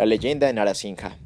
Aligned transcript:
La 0.00 0.06
leyenda 0.06 0.46
de 0.46 0.54
Narasimha. 0.54 1.18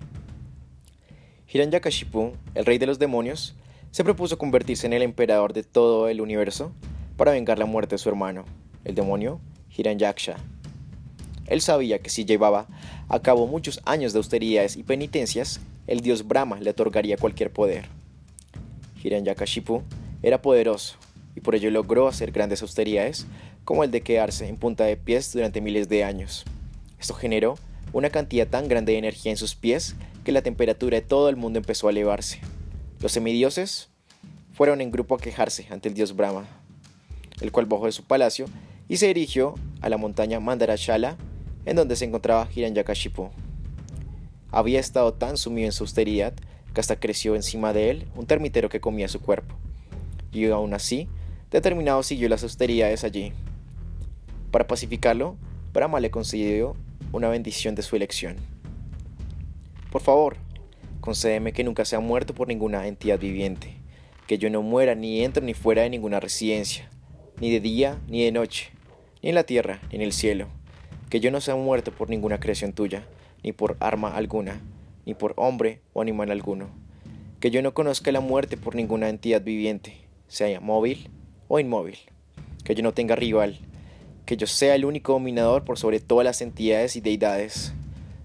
Hiranyakashipu, 1.46 2.32
el 2.56 2.66
rey 2.66 2.78
de 2.78 2.86
los 2.86 2.98
demonios, 2.98 3.54
se 3.92 4.02
propuso 4.02 4.36
convertirse 4.36 4.84
en 4.88 4.92
el 4.92 5.02
emperador 5.02 5.52
de 5.52 5.62
todo 5.62 6.08
el 6.08 6.20
universo 6.20 6.72
para 7.16 7.30
vengar 7.30 7.60
la 7.60 7.66
muerte 7.66 7.94
de 7.94 7.98
su 7.98 8.08
hermano, 8.08 8.44
el 8.82 8.96
demonio 8.96 9.40
Hiranyaksha. 9.76 10.38
Él 11.46 11.60
sabía 11.60 12.00
que 12.00 12.10
si 12.10 12.24
llevaba 12.24 12.66
a 13.08 13.20
cabo 13.20 13.46
muchos 13.46 13.80
años 13.84 14.12
de 14.12 14.18
austeridades 14.18 14.76
y 14.76 14.82
penitencias, 14.82 15.60
el 15.86 16.00
dios 16.00 16.26
Brahma 16.26 16.58
le 16.58 16.70
otorgaría 16.70 17.16
cualquier 17.16 17.52
poder. 17.52 17.84
Hiranyakashipu 19.04 19.84
era 20.20 20.42
poderoso 20.42 20.96
y 21.36 21.40
por 21.42 21.54
ello 21.54 21.70
logró 21.70 22.08
hacer 22.08 22.32
grandes 22.32 22.60
austeridades 22.62 23.28
como 23.64 23.84
el 23.84 23.92
de 23.92 24.00
quedarse 24.00 24.48
en 24.48 24.56
punta 24.56 24.82
de 24.82 24.96
pies 24.96 25.32
durante 25.32 25.60
miles 25.60 25.88
de 25.88 26.02
años. 26.02 26.44
Esto 26.98 27.14
generó 27.14 27.54
una 27.94 28.10
cantidad 28.10 28.48
tan 28.48 28.66
grande 28.66 28.92
de 28.92 28.98
energía 28.98 29.30
en 29.30 29.38
sus 29.38 29.54
pies 29.54 29.94
que 30.24 30.32
la 30.32 30.42
temperatura 30.42 30.96
de 30.96 31.06
todo 31.06 31.28
el 31.28 31.36
mundo 31.36 31.60
empezó 31.60 31.86
a 31.86 31.92
elevarse. 31.92 32.40
Los 33.00 33.12
semidioses 33.12 33.88
fueron 34.52 34.80
en 34.80 34.90
grupo 34.90 35.14
a 35.14 35.18
quejarse 35.18 35.66
ante 35.70 35.88
el 35.88 35.94
dios 35.94 36.14
Brahma, 36.16 36.44
el 37.40 37.52
cual 37.52 37.66
bajó 37.66 37.86
de 37.86 37.92
su 37.92 38.02
palacio 38.04 38.46
y 38.88 38.96
se 38.96 39.06
dirigió 39.06 39.54
a 39.80 39.88
la 39.88 39.96
montaña 39.96 40.40
Mandarachala, 40.40 41.16
en 41.66 41.76
donde 41.76 41.94
se 41.94 42.04
encontraba 42.04 42.48
Hiranyakashipu. 42.52 43.30
Había 44.50 44.80
estado 44.80 45.14
tan 45.14 45.36
sumido 45.36 45.66
en 45.66 45.72
su 45.72 45.84
austeridad 45.84 46.34
que 46.74 46.80
hasta 46.80 46.96
creció 46.96 47.36
encima 47.36 47.72
de 47.72 47.90
él 47.90 48.08
un 48.16 48.26
termitero 48.26 48.68
que 48.68 48.80
comía 48.80 49.06
su 49.06 49.20
cuerpo. 49.20 49.54
Y 50.32 50.46
aún 50.46 50.74
así, 50.74 51.08
determinado 51.52 52.02
siguió 52.02 52.28
las 52.28 52.42
austeridades 52.42 53.04
allí. 53.04 53.32
Para 54.50 54.66
pacificarlo, 54.66 55.36
Brahma 55.72 56.00
le 56.00 56.10
concedió 56.10 56.76
una 57.14 57.28
bendición 57.28 57.76
de 57.76 57.82
su 57.82 57.94
elección. 57.94 58.36
Por 59.92 60.02
favor, 60.02 60.36
concédeme 61.00 61.52
que 61.52 61.62
nunca 61.62 61.84
sea 61.84 62.00
muerto 62.00 62.34
por 62.34 62.48
ninguna 62.48 62.88
entidad 62.88 63.20
viviente, 63.20 63.76
que 64.26 64.36
yo 64.36 64.50
no 64.50 64.62
muera 64.62 64.96
ni 64.96 65.22
entro 65.22 65.40
ni 65.44 65.54
fuera 65.54 65.82
de 65.82 65.90
ninguna 65.90 66.18
residencia, 66.18 66.90
ni 67.40 67.52
de 67.52 67.60
día 67.60 68.00
ni 68.08 68.24
de 68.24 68.32
noche, 68.32 68.72
ni 69.22 69.28
en 69.28 69.36
la 69.36 69.44
tierra 69.44 69.80
ni 69.90 69.96
en 69.96 70.02
el 70.02 70.12
cielo, 70.12 70.48
que 71.08 71.20
yo 71.20 71.30
no 71.30 71.40
sea 71.40 71.54
muerto 71.54 71.92
por 71.92 72.10
ninguna 72.10 72.40
creación 72.40 72.72
tuya, 72.72 73.06
ni 73.44 73.52
por 73.52 73.76
arma 73.78 74.16
alguna, 74.16 74.60
ni 75.06 75.14
por 75.14 75.34
hombre 75.36 75.82
o 75.92 76.02
animal 76.02 76.32
alguno, 76.32 76.70
que 77.38 77.52
yo 77.52 77.62
no 77.62 77.74
conozca 77.74 78.10
la 78.10 78.20
muerte 78.20 78.56
por 78.56 78.74
ninguna 78.74 79.08
entidad 79.08 79.40
viviente, 79.40 79.98
sea 80.26 80.58
móvil 80.58 81.10
o 81.46 81.60
inmóvil, 81.60 81.98
que 82.64 82.74
yo 82.74 82.82
no 82.82 82.92
tenga 82.92 83.14
rival, 83.14 83.60
que 84.26 84.36
yo 84.36 84.46
sea 84.46 84.74
el 84.74 84.84
único 84.84 85.12
dominador 85.12 85.64
por 85.64 85.78
sobre 85.78 86.00
todas 86.00 86.24
las 86.24 86.40
entidades 86.40 86.96
y 86.96 87.00
deidades, 87.00 87.72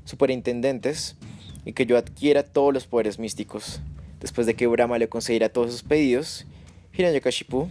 superintendentes, 0.05 1.17
y 1.65 1.73
que 1.73 1.85
yo 1.85 1.97
adquiera 1.97 2.43
todos 2.43 2.73
los 2.73 2.87
poderes 2.87 3.19
místicos. 3.19 3.81
Después 4.19 4.47
de 4.47 4.55
que 4.55 4.67
Brahma 4.67 4.97
le 4.97 5.09
concediera 5.09 5.49
todos 5.49 5.71
sus 5.71 5.83
pedidos, 5.83 6.45
Hiranyakashipu 6.93 7.69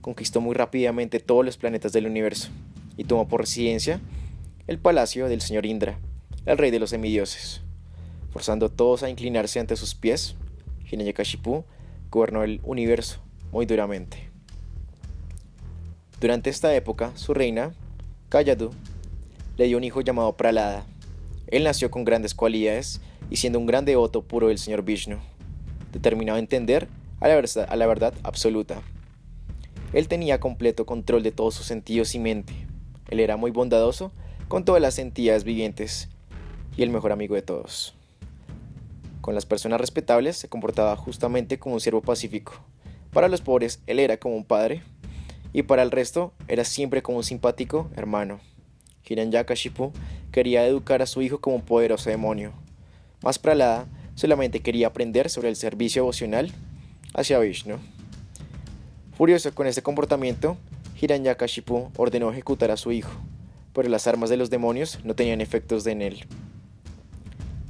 conquistó 0.00 0.40
muy 0.40 0.54
rápidamente 0.54 1.20
todos 1.20 1.44
los 1.44 1.56
planetas 1.56 1.92
del 1.92 2.06
universo 2.06 2.50
y 2.96 3.04
tomó 3.04 3.28
por 3.28 3.40
residencia 3.40 4.00
el 4.66 4.78
palacio 4.78 5.28
del 5.28 5.40
señor 5.40 5.66
Indra, 5.66 5.98
el 6.46 6.58
rey 6.58 6.70
de 6.70 6.78
los 6.78 6.90
semidioses. 6.90 7.62
Forzando 8.30 8.66
a 8.66 8.68
todos 8.70 9.02
a 9.02 9.10
inclinarse 9.10 9.60
ante 9.60 9.76
sus 9.76 9.94
pies, 9.94 10.36
Hiranyakashipu 10.90 11.64
gobernó 12.10 12.42
el 12.44 12.60
universo 12.64 13.20
muy 13.50 13.66
duramente. 13.66 14.31
Durante 16.22 16.50
esta 16.50 16.72
época, 16.76 17.10
su 17.16 17.34
reina, 17.34 17.74
Kayadu, 18.28 18.70
le 19.56 19.66
dio 19.66 19.76
un 19.76 19.82
hijo 19.82 20.02
llamado 20.02 20.36
Pralada. 20.36 20.86
Él 21.48 21.64
nació 21.64 21.90
con 21.90 22.04
grandes 22.04 22.32
cualidades 22.32 23.00
y 23.28 23.38
siendo 23.38 23.58
un 23.58 23.66
gran 23.66 23.84
devoto 23.84 24.22
puro 24.22 24.46
del 24.46 24.58
señor 24.58 24.84
Vishnu, 24.84 25.16
determinado 25.90 26.36
a 26.36 26.38
entender 26.38 26.86
a 27.18 27.26
la, 27.26 27.34
verdad, 27.34 27.66
a 27.68 27.74
la 27.74 27.88
verdad 27.88 28.14
absoluta. 28.22 28.82
Él 29.92 30.06
tenía 30.06 30.38
completo 30.38 30.86
control 30.86 31.24
de 31.24 31.32
todos 31.32 31.56
sus 31.56 31.66
sentidos 31.66 32.14
y 32.14 32.20
mente. 32.20 32.52
Él 33.08 33.18
era 33.18 33.36
muy 33.36 33.50
bondadoso 33.50 34.12
con 34.46 34.64
todas 34.64 34.80
las 34.80 35.00
entidades 35.00 35.42
vivientes 35.42 36.08
y 36.76 36.84
el 36.84 36.90
mejor 36.90 37.10
amigo 37.10 37.34
de 37.34 37.42
todos. 37.42 37.96
Con 39.22 39.34
las 39.34 39.44
personas 39.44 39.80
respetables 39.80 40.36
se 40.36 40.48
comportaba 40.48 40.94
justamente 40.94 41.58
como 41.58 41.74
un 41.74 41.80
siervo 41.80 42.00
pacífico. 42.00 42.52
Para 43.12 43.26
los 43.26 43.40
pobres 43.40 43.80
él 43.88 43.98
era 43.98 44.18
como 44.18 44.36
un 44.36 44.44
padre 44.44 44.82
y 45.52 45.62
para 45.62 45.82
el 45.82 45.90
resto 45.90 46.32
era 46.48 46.64
siempre 46.64 47.02
como 47.02 47.18
un 47.18 47.24
simpático 47.24 47.90
hermano. 47.96 48.40
Hiranyakashipu 49.08 49.92
quería 50.30 50.66
educar 50.66 51.02
a 51.02 51.06
su 51.06 51.22
hijo 51.22 51.40
como 51.40 51.56
un 51.56 51.62
poderoso 51.62 52.10
demonio. 52.10 52.52
Más 53.22 53.38
Pralada 53.38 53.86
solamente 54.14 54.60
quería 54.60 54.88
aprender 54.88 55.30
sobre 55.30 55.48
el 55.48 55.56
servicio 55.56 56.02
devocional 56.02 56.52
hacia 57.14 57.38
Vishnu. 57.38 57.78
Furioso 59.16 59.54
con 59.54 59.66
este 59.66 59.82
comportamiento, 59.82 60.56
Hiranyakashipu 61.00 61.90
ordenó 61.96 62.30
ejecutar 62.30 62.70
a 62.70 62.76
su 62.76 62.92
hijo, 62.92 63.12
pero 63.72 63.88
las 63.88 64.06
armas 64.06 64.30
de 64.30 64.36
los 64.36 64.50
demonios 64.50 65.00
no 65.04 65.14
tenían 65.14 65.40
efectos 65.40 65.86
en 65.86 66.02
él. 66.02 66.24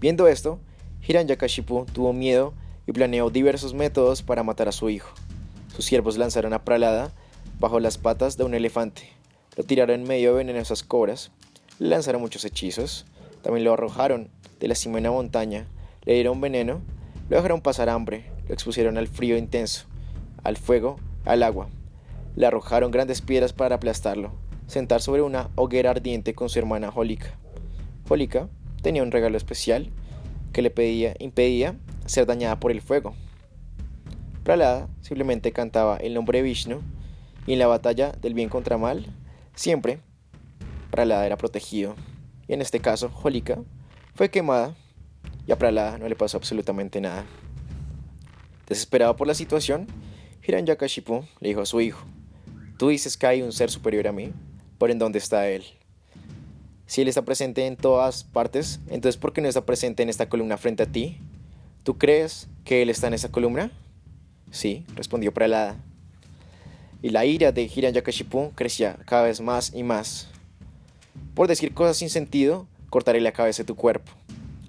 Viendo 0.00 0.28
esto, 0.28 0.60
Hiranyakashipu 1.06 1.86
tuvo 1.86 2.12
miedo 2.12 2.54
y 2.86 2.92
planeó 2.92 3.30
diversos 3.30 3.74
métodos 3.74 4.22
para 4.22 4.42
matar 4.42 4.68
a 4.68 4.72
su 4.72 4.90
hijo. 4.90 5.14
Sus 5.74 5.84
siervos 5.84 6.18
lanzaron 6.18 6.52
a 6.52 6.64
Pralada 6.64 7.12
bajo 7.58 7.80
las 7.80 7.98
patas 7.98 8.36
de 8.36 8.44
un 8.44 8.54
elefante, 8.54 9.08
lo 9.56 9.64
tiraron 9.64 10.00
en 10.00 10.08
medio 10.08 10.30
de 10.30 10.38
venenosas 10.38 10.82
cobras, 10.82 11.30
le 11.78 11.88
lanzaron 11.88 12.20
muchos 12.20 12.44
hechizos, 12.44 13.06
también 13.42 13.64
lo 13.64 13.72
arrojaron 13.72 14.28
de 14.60 14.68
la 14.68 14.74
cima 14.74 14.94
de 14.94 15.00
una 15.00 15.10
montaña, 15.10 15.66
le 16.04 16.14
dieron 16.14 16.40
veneno, 16.40 16.80
lo 17.28 17.36
dejaron 17.36 17.60
pasar 17.60 17.88
hambre, 17.88 18.30
lo 18.48 18.54
expusieron 18.54 18.98
al 18.98 19.08
frío 19.08 19.36
intenso, 19.36 19.86
al 20.42 20.56
fuego, 20.56 20.96
al 21.24 21.42
agua. 21.42 21.68
Le 22.34 22.46
arrojaron 22.46 22.90
grandes 22.90 23.20
piedras 23.20 23.52
para 23.52 23.76
aplastarlo, 23.76 24.32
sentar 24.66 25.02
sobre 25.02 25.22
una 25.22 25.50
hoguera 25.54 25.90
ardiente 25.90 26.34
con 26.34 26.48
su 26.48 26.58
hermana 26.58 26.90
Holika. 26.94 27.38
Holika 28.08 28.48
tenía 28.82 29.02
un 29.02 29.10
regalo 29.10 29.36
especial 29.36 29.90
que 30.52 30.62
le 30.62 30.70
pedía, 30.70 31.14
impedía 31.18 31.76
ser 32.06 32.26
dañada 32.26 32.58
por 32.58 32.70
el 32.70 32.82
fuego. 32.82 33.14
Pralada 34.44 34.88
simplemente 35.00 35.52
cantaba 35.52 35.96
el 35.98 36.14
nombre 36.14 36.38
de 36.38 36.44
Vishnu 36.44 36.80
y 37.46 37.54
en 37.54 37.58
la 37.58 37.66
batalla 37.66 38.12
del 38.12 38.34
bien 38.34 38.48
contra 38.48 38.78
mal, 38.78 39.06
siempre 39.54 40.00
Pralada 40.90 41.24
era 41.26 41.38
protegido. 41.38 41.96
Y 42.46 42.52
en 42.52 42.60
este 42.60 42.80
caso, 42.80 43.10
Holika 43.22 43.58
fue 44.14 44.30
quemada 44.30 44.74
y 45.46 45.52
a 45.52 45.58
Pralada 45.58 45.98
no 45.98 46.08
le 46.08 46.16
pasó 46.16 46.36
absolutamente 46.36 47.00
nada. 47.00 47.24
Desesperado 48.68 49.16
por 49.16 49.26
la 49.26 49.34
situación, 49.34 49.86
Hiranyakashipu 50.46 51.24
le 51.40 51.48
dijo 51.48 51.62
a 51.62 51.66
su 51.66 51.80
hijo, 51.80 52.04
Tú 52.78 52.88
dices 52.88 53.16
que 53.16 53.26
hay 53.26 53.42
un 53.42 53.52
ser 53.52 53.70
superior 53.70 54.08
a 54.08 54.12
mí, 54.12 54.32
pero 54.78 54.92
¿en 54.92 54.98
dónde 54.98 55.18
está 55.18 55.48
él? 55.48 55.64
Si 56.86 57.00
él 57.00 57.08
está 57.08 57.22
presente 57.22 57.66
en 57.66 57.76
todas 57.76 58.24
partes, 58.24 58.80
entonces 58.88 59.16
¿por 59.16 59.32
qué 59.32 59.40
no 59.40 59.48
está 59.48 59.64
presente 59.64 60.02
en 60.02 60.08
esta 60.08 60.28
columna 60.28 60.58
frente 60.58 60.82
a 60.82 60.86
ti? 60.86 61.18
¿Tú 61.84 61.96
crees 61.96 62.48
que 62.64 62.82
él 62.82 62.90
está 62.90 63.06
en 63.06 63.14
esa 63.14 63.30
columna? 63.30 63.72
Sí, 64.50 64.84
respondió 64.94 65.32
Pralada. 65.32 65.76
Y 67.02 67.10
la 67.10 67.24
ira 67.24 67.52
de 67.52 67.64
Hiranyakashipu 67.64 68.52
crecía 68.54 68.96
cada 69.04 69.24
vez 69.24 69.40
más 69.40 69.74
y 69.74 69.82
más. 69.82 70.28
Por 71.34 71.48
decir 71.48 71.74
cosas 71.74 71.96
sin 71.96 72.10
sentido, 72.10 72.68
cortaré 72.90 73.20
la 73.20 73.32
cabeza 73.32 73.64
de 73.64 73.66
tu 73.66 73.74
cuerpo. 73.74 74.12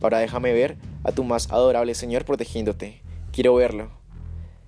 Ahora 0.02 0.20
déjame 0.20 0.52
ver 0.52 0.76
a 1.04 1.12
tu 1.12 1.24
más 1.24 1.52
adorable 1.52 1.94
Señor 1.94 2.26
protegiéndote. 2.26 3.02
Quiero 3.32 3.56
verlo. 3.56 3.92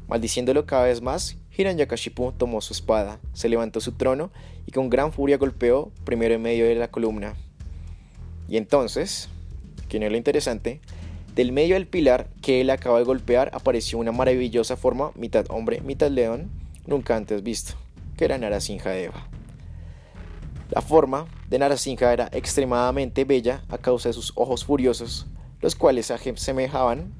Maldiciéndolo 0.07 0.65
cada 0.65 0.85
vez 0.85 1.01
más, 1.01 1.37
Hiranyakashipu 1.57 2.33
tomó 2.33 2.61
su 2.61 2.73
espada, 2.73 3.19
se 3.33 3.49
levantó 3.49 3.81
su 3.81 3.93
trono 3.93 4.31
y 4.67 4.71
con 4.71 4.89
gran 4.89 5.11
furia 5.11 5.37
golpeó 5.37 5.91
primero 6.03 6.35
en 6.35 6.41
medio 6.41 6.65
de 6.65 6.75
la 6.75 6.89
columna. 6.89 7.35
Y 8.47 8.57
entonces, 8.57 9.29
que 9.89 9.99
no 9.99 10.05
es 10.05 10.11
lo 10.11 10.17
interesante, 10.17 10.81
del 11.35 11.51
medio 11.51 11.75
del 11.75 11.87
pilar 11.87 12.27
que 12.41 12.61
él 12.61 12.69
acaba 12.69 12.99
de 12.99 13.05
golpear 13.05 13.49
apareció 13.53 13.97
una 13.97 14.11
maravillosa 14.11 14.77
forma, 14.77 15.11
mitad 15.15 15.45
hombre, 15.49 15.81
mitad 15.81 16.11
león, 16.11 16.49
nunca 16.87 17.15
antes 17.15 17.43
visto, 17.43 17.73
que 18.17 18.25
era 18.25 18.37
Narasimha 18.37 18.91
Deva. 18.91 19.27
La 20.71 20.81
forma 20.81 21.27
de 21.47 21.59
Narasimha 21.59 22.11
era 22.11 22.29
extremadamente 22.31 23.23
bella 23.23 23.63
a 23.69 23.77
causa 23.77 24.09
de 24.09 24.13
sus 24.13 24.31
ojos 24.35 24.65
furiosos, 24.65 25.27
los 25.61 25.75
cuales 25.75 26.11
semejaban 26.35 27.13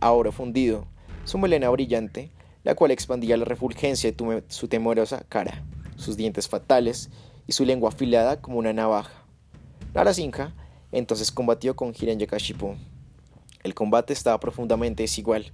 a 0.00 0.12
oro 0.12 0.32
fundido, 0.32 0.86
su 1.24 1.38
melena 1.38 1.68
brillante, 1.70 2.30
la 2.62 2.74
cual 2.74 2.90
expandía 2.90 3.36
la 3.36 3.44
refulgencia 3.44 4.10
de 4.10 4.44
su 4.48 4.68
temorosa 4.68 5.24
cara, 5.28 5.64
sus 5.96 6.16
dientes 6.16 6.48
fatales 6.48 7.10
y 7.46 7.52
su 7.52 7.64
lengua 7.64 7.90
afilada 7.90 8.40
como 8.40 8.58
una 8.58 8.72
navaja. 8.72 9.24
Narasimha 9.94 10.54
entonces 10.92 11.32
combatió 11.32 11.76
con 11.76 11.92
Hiranyakashipu. 11.98 12.76
El 13.62 13.74
combate 13.74 14.12
estaba 14.12 14.38
profundamente 14.38 15.02
desigual. 15.02 15.50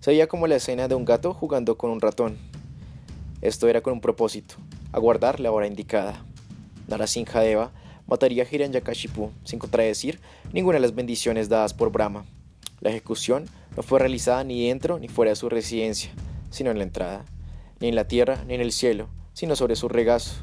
Se 0.00 0.10
veía 0.10 0.28
como 0.28 0.46
la 0.46 0.56
escena 0.56 0.88
de 0.88 0.94
un 0.94 1.04
gato 1.04 1.34
jugando 1.34 1.76
con 1.76 1.90
un 1.90 2.00
ratón. 2.00 2.38
Esto 3.46 3.68
era 3.68 3.80
con 3.80 3.92
un 3.92 4.00
propósito, 4.00 4.56
aguardar 4.90 5.38
la 5.38 5.52
hora 5.52 5.68
indicada. 5.68 6.20
Narasimha 6.88 7.42
Deva 7.42 7.70
mataría 8.08 8.42
a 8.42 8.46
Hiranyakashipu 8.50 9.30
sin 9.44 9.60
contradecir 9.60 10.18
ninguna 10.52 10.78
de 10.78 10.80
las 10.80 10.96
bendiciones 10.96 11.48
dadas 11.48 11.72
por 11.72 11.92
Brahma. 11.92 12.24
La 12.80 12.90
ejecución 12.90 13.44
no 13.76 13.84
fue 13.84 14.00
realizada 14.00 14.42
ni 14.42 14.66
dentro 14.66 14.98
ni 14.98 15.06
fuera 15.06 15.30
de 15.30 15.36
su 15.36 15.48
residencia, 15.48 16.10
sino 16.50 16.72
en 16.72 16.78
la 16.78 16.82
entrada, 16.82 17.24
ni 17.78 17.86
en 17.86 17.94
la 17.94 18.08
tierra 18.08 18.42
ni 18.48 18.54
en 18.54 18.60
el 18.60 18.72
cielo, 18.72 19.10
sino 19.32 19.54
sobre 19.54 19.76
su 19.76 19.88
regazo, 19.88 20.34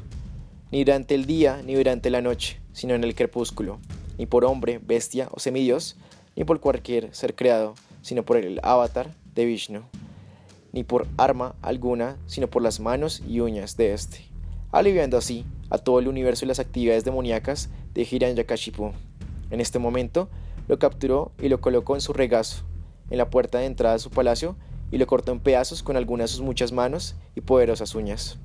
ni 0.70 0.82
durante 0.82 1.14
el 1.14 1.26
día 1.26 1.60
ni 1.62 1.74
durante 1.74 2.08
la 2.08 2.22
noche, 2.22 2.62
sino 2.72 2.94
en 2.94 3.04
el 3.04 3.14
crepúsculo, 3.14 3.80
ni 4.16 4.24
por 4.24 4.46
hombre, 4.46 4.80
bestia 4.82 5.28
o 5.30 5.40
semidios, 5.40 5.96
ni 6.36 6.44
por 6.44 6.58
cualquier 6.58 7.14
ser 7.14 7.34
creado, 7.34 7.74
sino 8.00 8.22
por 8.22 8.38
el 8.38 8.60
avatar 8.62 9.14
de 9.34 9.44
Vishnu, 9.44 9.82
ni 10.74 10.82
por 10.82 11.06
arma 11.16 11.54
alguna, 11.62 12.18
sino 12.26 12.48
por 12.48 12.60
las 12.60 12.80
manos 12.80 13.22
y 13.28 13.38
uñas 13.38 13.76
de 13.76 13.94
éste, 13.94 14.28
aliviando 14.72 15.16
así 15.16 15.46
a 15.70 15.78
todo 15.78 16.00
el 16.00 16.08
universo 16.08 16.44
y 16.44 16.48
las 16.48 16.58
actividades 16.58 17.04
demoníacas 17.04 17.70
de 17.94 18.02
Hiranyakashipu. 18.02 18.90
En 19.50 19.60
este 19.60 19.78
momento, 19.78 20.28
lo 20.66 20.80
capturó 20.80 21.30
y 21.40 21.48
lo 21.48 21.60
colocó 21.60 21.94
en 21.94 22.00
su 22.00 22.12
regazo, 22.12 22.64
en 23.08 23.18
la 23.18 23.30
puerta 23.30 23.58
de 23.58 23.66
entrada 23.66 23.94
de 23.94 24.00
su 24.00 24.10
palacio, 24.10 24.56
y 24.90 24.98
lo 24.98 25.06
cortó 25.06 25.30
en 25.30 25.38
pedazos 25.38 25.84
con 25.84 25.96
algunas 25.96 26.30
de 26.30 26.36
sus 26.36 26.44
muchas 26.44 26.72
manos 26.72 27.14
y 27.36 27.40
poderosas 27.40 27.94
uñas. 27.94 28.38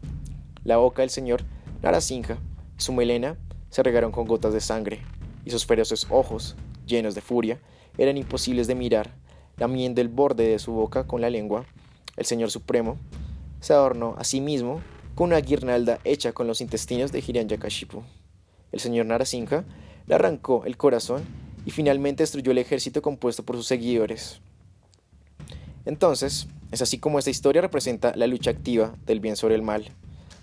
La 0.64 0.78
boca 0.78 1.02
del 1.02 1.10
señor 1.10 1.44
Narasimha 1.82 2.38
y 2.78 2.82
su 2.82 2.94
melena 2.94 3.38
se 3.72 3.82
regaron 3.82 4.12
con 4.12 4.28
gotas 4.28 4.54
de 4.54 4.62
sangre, 4.62 5.00
y 5.46 5.50
sus 5.50 5.66
feroces 5.66 6.06
ojos, 6.12 6.56
llenos 6.86 7.16
de 7.16 7.22
furia, 7.22 7.60
eran 7.98 8.18
imposibles 8.18 8.68
de 8.68 8.75
mirar, 8.75 9.16
lamiendo 9.58 10.00
el 10.00 10.10
borde 10.10 10.48
de 10.48 10.60
su 10.60 10.74
boca 10.74 11.08
con 11.08 11.22
la 11.22 11.32
lengua. 11.32 11.66
El 12.19 12.25
Señor 12.25 12.51
Supremo 12.51 12.98
se 13.62 13.71
adornó 13.71 14.16
a 14.18 14.25
sí 14.25 14.42
mismo 14.42 14.81
con 15.16 15.30
una 15.30 15.39
guirnalda 15.39 16.00
hecha 16.04 16.33
con 16.33 16.48
los 16.48 16.60
intestinos 16.60 17.13
de 17.13 17.24
Hiranyakashipu. 17.25 18.04
El 18.74 18.80
señor 18.81 19.06
Narasimha 19.06 19.63
le 20.06 20.16
arrancó 20.16 20.66
el 20.66 20.75
corazón 20.75 21.24
y 21.66 21.71
finalmente 21.71 22.24
destruyó 22.24 22.51
el 22.51 22.57
ejército 22.57 23.01
compuesto 23.01 23.44
por 23.44 23.56
sus 23.56 23.68
seguidores. 23.68 24.42
Entonces, 25.86 26.50
es 26.71 26.81
así 26.81 27.00
como 27.00 27.19
esta 27.19 27.31
historia 27.31 27.62
representa 27.62 28.13
la 28.18 28.27
lucha 28.27 28.51
activa 28.51 28.95
del 29.06 29.22
bien 29.22 29.38
sobre 29.38 29.56
el 29.56 29.62
mal. 29.62 29.86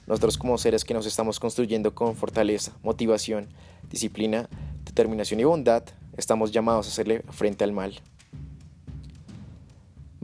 Nosotros 0.07 0.39
como 0.39 0.57
seres 0.57 0.83
que 0.83 0.95
nos 0.95 1.05
estamos 1.05 1.39
construyendo 1.39 1.95
con 1.95 2.17
fortaleza, 2.17 2.73
motivación, 2.83 3.49
disciplina, 3.91 4.49
determinación 4.87 5.41
y 5.41 5.45
bondad, 5.45 5.83
estamos 6.17 6.53
llamados 6.53 6.87
a 6.87 6.91
hacerle 6.91 7.23
frente 7.29 7.65
al 7.65 7.73
mal. 7.73 8.01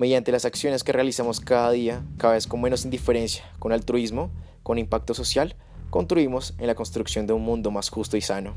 Mediante 0.03 0.33
las 0.33 0.45
acciones 0.45 0.83
que 0.83 0.91
realizamos 0.91 1.39
cada 1.39 1.71
día, 1.71 2.03
cada 2.17 2.35
vez 2.35 2.49
con 2.49 2.61
menos 2.61 2.85
indiferencia, 2.85 3.45
con 3.61 3.71
altruismo, 3.71 4.33
con 4.65 4.77
impacto 4.79 5.15
social, 5.15 5.55
construimos 5.91 6.55
en 6.59 6.67
la 6.67 6.75
construcción 6.75 7.29
de 7.29 7.35
un 7.35 7.43
mundo 7.43 7.71
más 7.71 7.89
justo 7.89 8.17
y 8.17 8.21
sano, 8.21 8.55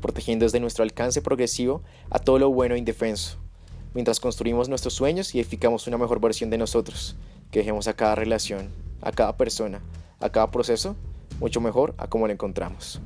protegiendo 0.00 0.46
desde 0.46 0.60
nuestro 0.60 0.84
alcance 0.84 1.20
progresivo 1.20 1.82
a 2.08 2.18
todo 2.18 2.38
lo 2.38 2.48
bueno 2.48 2.74
e 2.74 2.78
indefenso, 2.78 3.36
mientras 3.92 4.18
construimos 4.18 4.70
nuestros 4.70 4.94
sueños 4.94 5.34
y 5.34 5.40
edificamos 5.40 5.86
una 5.88 5.98
mejor 5.98 6.20
versión 6.20 6.48
de 6.48 6.56
nosotros, 6.56 7.16
que 7.50 7.58
dejemos 7.58 7.86
a 7.86 7.92
cada 7.92 8.14
relación, 8.14 8.70
a 9.02 9.12
cada 9.12 9.36
persona, 9.36 9.82
a 10.20 10.30
cada 10.30 10.50
proceso, 10.50 10.96
mucho 11.38 11.60
mejor 11.60 11.94
a 11.98 12.08
como 12.08 12.26
lo 12.26 12.32
encontramos. 12.32 12.98